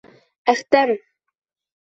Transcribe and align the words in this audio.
Әхтәм! 0.53 0.95